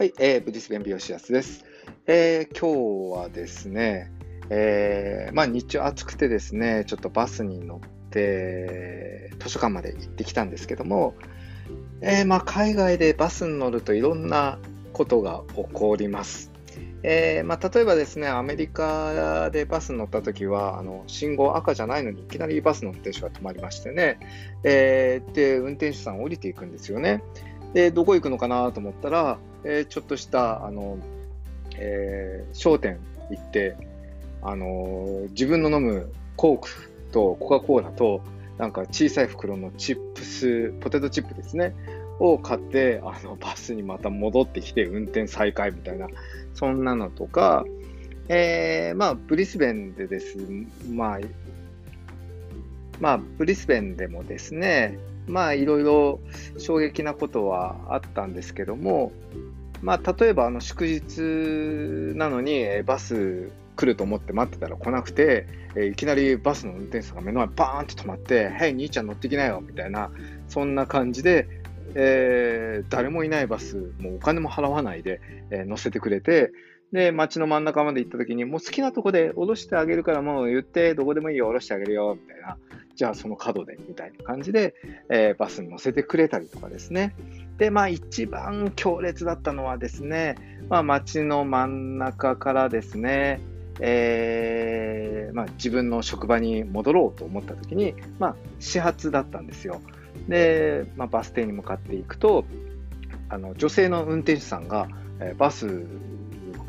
[0.00, 1.62] はい、えー、ブリスベン美容師安です。
[2.06, 4.10] えー、今日はですね、
[4.48, 11.16] えー、まあ日中暑くてですね、ちょっとバスに乗って図書館まで行ってきたんですけども、
[12.00, 14.58] えー、まあ海外でバスに乗るといろんな
[14.94, 16.50] ことが起こります。
[17.02, 24.18] えーまあ、例えばですね、アメリカでバスに乗った時は、あの信号赤じゃないのにいきなりバスの運転手が止まりましてね、
[24.64, 27.22] えー、で、運転手さん降りていくんですよね。
[27.74, 30.98] で、どこ行くのかなと思ったら、えー、ちょっとしたあの、
[31.76, 32.98] えー、商店
[33.30, 33.76] 行って、
[34.42, 36.68] あの自分の飲むコーク
[37.12, 38.22] とコカ・コーラと
[38.58, 41.74] なんか小さい袋のチップスポテトチップですね
[42.18, 46.08] を買ってあのバスにまた戻ってきて運転再開みたいな
[46.54, 47.64] そんなのとか、
[48.28, 50.36] えー、まあブリスベンでです
[50.90, 51.20] まあ
[53.00, 56.20] まあブリスベンでもですねまあいろいろ
[56.58, 59.12] 衝撃なことはあったんですけども、
[59.82, 61.20] まあ例えばあの祝日
[62.16, 70.10] なのにバス来ると思って待ってたら来なくて、えいきなりバスの運転手さんが目の前バーンと止まって「へい兄ちゃん乗ってきなよ」みたいな
[70.48, 71.48] そんな感じで、
[71.94, 75.20] えー、誰もいないバスもうお金も払わないで、
[75.50, 76.50] えー、乗せてくれて
[76.92, 82.56] で街の真ん中まで行った時にもう好きなとこで降ろしてあげるからもう言ってどこでもいいよ降ろしてあげるよみたいな
[83.00, 84.74] じゃあその角でみたいな感じで、
[85.08, 87.14] えー、バスに乗せてくれたりとかですね。
[87.56, 90.34] で、まあ一番強烈だったのはですね、
[90.68, 93.40] まあ街の真ん中からですね、
[93.80, 99.80] えー、まあ、自分の職場に戻ろうと思った時に、まあ、始発だったんですよ。
[100.28, 102.44] で、まあ、バス停に向かっていくと、
[103.30, 104.88] あの女性の運転手さんが、
[105.20, 105.86] えー、バス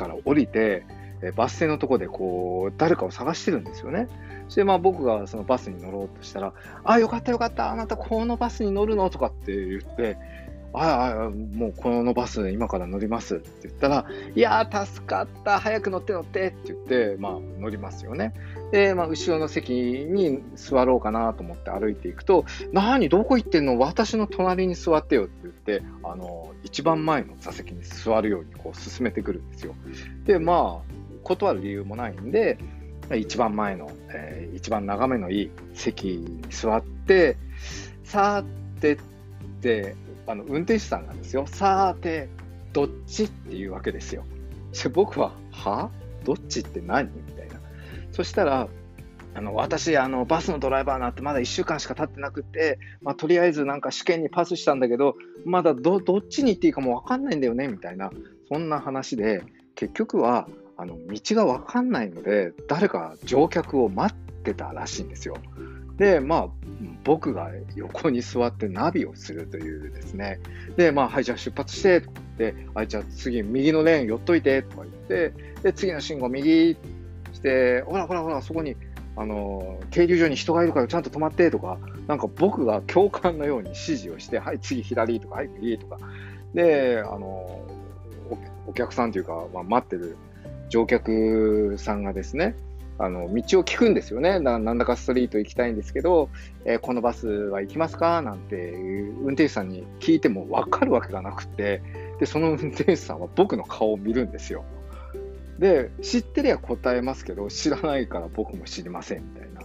[0.00, 0.84] から降りて、
[1.22, 4.08] え、バス停のとこでこう誰かを探してるんですよね。
[4.46, 9.10] そしてまあ僕がそのバスに乗ろうとしたら、あ、よかったよかった、あなたこのバスに乗るの？
[9.10, 10.16] とかって言って、
[10.72, 18.32] ああ、もうこのバス今から乗りますって言ったら、いやー助かった、早く乗って乗ってって言って、まあ乗りますよね。
[18.72, 23.08] で、まあ後ろの席に座ろうかなと思って歩いていくと、何？
[23.08, 23.78] どこ行ってんの？
[23.78, 25.49] 私の隣に座ってよって、
[26.02, 29.74] あの、一番前の座席に座るようにこう進めてくるんですよ。
[30.24, 30.92] で、まあ、
[31.22, 32.58] 断る理由もないんで、
[33.16, 37.36] 一番前の、えー、一番眺めのいい席に座って、
[38.04, 38.44] さ
[38.80, 38.98] てっ
[39.60, 39.94] て、
[40.26, 42.28] あの運転手さんがですよ、さーて、
[42.72, 44.24] どっちっていうわけですよ。
[44.72, 45.90] で僕は、は？
[46.24, 47.10] どっちって何？
[47.26, 47.60] みたいな。
[48.12, 48.68] そしたら、
[49.34, 58.10] あの私あの、バスのドライバーになってまだ1週間しか経ってなくて、まあ、とりあえずなんか試験にパスしたんだけど、まだどどっちに行っていいかも分かんないんだよねみたいな、
[58.48, 59.42] そんな話で、
[59.74, 65.36] 結局はあの道が分かんないので、誰か乗客を待ってたらしいんですよ。
[65.96, 66.48] で、まあ、
[67.04, 70.40] 僕が横に座ってナビをするというですね。
[70.76, 72.02] で、まあ、はい、じゃあ出発して
[72.38, 76.74] で、はい、じゃあ次、右のレーン寄っといてとか言って、で、次の信号右
[77.34, 78.76] して、ほらほらほら、そこに、
[79.20, 85.98] あの、停留所に人がいるからちゃんと止まってとか、なんか僕が教官のように指示をして、はい、次左とか、はい、右とか。
[86.54, 87.60] で、あの、
[88.66, 90.16] お客さんというか、まあ、待ってる
[90.70, 92.56] 乗客さんがですね、
[92.98, 94.58] あの道を聞くんですよねな。
[94.58, 96.28] なんだかストリート行きたいんですけど、
[96.64, 98.20] えー、このバスは行きますか？
[98.20, 101.82] なんて運転手さんに聞いても分かるわけがなくて
[102.20, 104.64] で、その運転手さんは僕の顔を見るんですよ。
[105.60, 109.60] で、知ってりゃ答えますけど、知らないから僕も知りませんみたいな。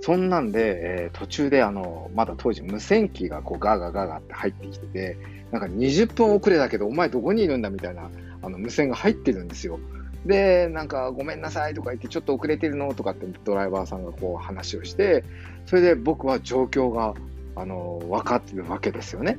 [0.00, 5.18] そんなんで、えー、途中であの、まだ当時無線機がこうガーガーガーガーって入ってきてて、
[5.52, 9.78] なんか20分遅れだけど、お前どこにいるんだみたいなあの無線が入ってるんですよ。
[10.24, 15.24] で、なんかごめんなさいとか言って、ちょっと遅れてるのとかってドライバーさんがこう話をして、
[15.66, 17.14] それで僕は状況が
[17.54, 19.38] あの分かってるわけですよね。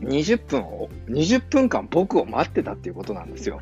[0.00, 3.60] 20分を、20分間僕を待ってたっていうことなんですよ。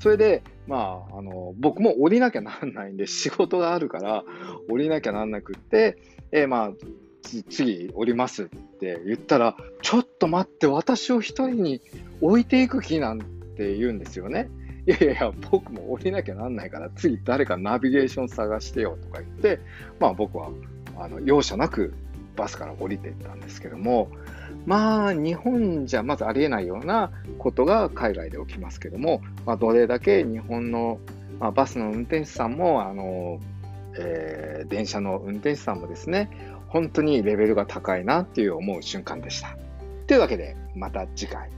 [0.00, 4.24] それで、まあ、あの、僕も降りなきゃなんないんで、仕事があるから、
[4.70, 5.98] 降りなきゃなんなくって、
[6.30, 6.72] えー、まあ、
[7.50, 11.80] 次降りますって言ったら、ちょっと待って、私を一人に
[12.20, 13.20] 置いていく気なん
[13.56, 14.48] て言うんですよね。
[14.86, 19.60] いやいやいや、僕も降りなきゃなんないから、次誰かナビゲーション探してよとか言って、
[20.00, 20.50] まあ僕は、
[20.96, 21.94] あの、容赦なく
[22.36, 24.10] バスから降りていったんですけども、
[24.66, 30.98] まあ、日本じゃまずありえないようなことが海外で起きますけども、まあ、どれだけ日本の、
[31.40, 33.40] まあ、バスの運転手さんも、あの、
[33.98, 36.30] えー、電車の運転手さんもですね、
[36.68, 39.56] 本当にレベルが高いなっていう思う瞬間でした。
[40.06, 41.50] というわけで、また次回。